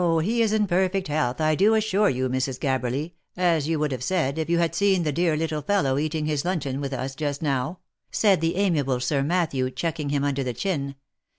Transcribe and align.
he 0.23 0.41
is 0.41 0.51
in 0.51 0.65
perfect 0.65 1.07
health, 1.09 1.39
I 1.39 1.53
do 1.53 1.75
assure 1.75 2.09
you, 2.09 2.27
Mrs. 2.27 2.59
Gabberly, 2.59 3.13
as 3.37 3.67
you 3.67 3.77
would 3.77 3.91
have 3.91 4.03
said, 4.03 4.39
if 4.39 4.49
you 4.49 4.57
had 4.57 4.73
seen 4.73 5.03
the 5.03 5.11
dear 5.11 5.37
little 5.37 5.61
fellow 5.61 5.99
eating 5.99 6.25
his 6.25 6.43
luncheon 6.43 6.81
with 6.81 6.91
usjust 6.91 7.43
now," 7.43 7.77
said 8.09 8.41
the 8.41 8.55
amiable 8.55 8.99
Sir 8.99 9.21
Matthew 9.21 9.69
chucking 9.69 10.09
him 10.09 10.23
under 10.23 10.43
the 10.43 10.53
chin. 10.53 10.95